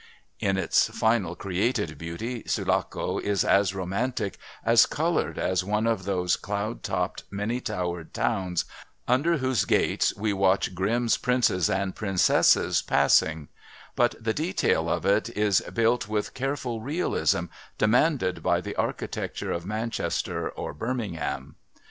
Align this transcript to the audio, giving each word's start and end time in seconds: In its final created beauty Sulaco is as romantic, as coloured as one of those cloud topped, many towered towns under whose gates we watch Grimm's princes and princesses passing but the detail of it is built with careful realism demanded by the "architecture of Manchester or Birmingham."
In 0.39 0.57
its 0.57 0.87
final 0.87 1.35
created 1.35 1.99
beauty 1.99 2.41
Sulaco 2.47 3.19
is 3.19 3.45
as 3.45 3.75
romantic, 3.75 4.39
as 4.65 4.87
coloured 4.87 5.37
as 5.37 5.63
one 5.63 5.85
of 5.85 6.05
those 6.05 6.37
cloud 6.37 6.81
topped, 6.81 7.21
many 7.29 7.59
towered 7.61 8.11
towns 8.11 8.65
under 9.07 9.37
whose 9.37 9.63
gates 9.63 10.11
we 10.17 10.33
watch 10.33 10.73
Grimm's 10.73 11.17
princes 11.17 11.69
and 11.69 11.93
princesses 11.95 12.81
passing 12.81 13.49
but 13.95 14.15
the 14.19 14.33
detail 14.33 14.89
of 14.89 15.05
it 15.05 15.29
is 15.37 15.61
built 15.71 16.07
with 16.09 16.33
careful 16.33 16.81
realism 16.81 17.43
demanded 17.77 18.41
by 18.41 18.59
the 18.59 18.75
"architecture 18.77 19.51
of 19.51 19.67
Manchester 19.67 20.49
or 20.49 20.73
Birmingham." 20.73 21.57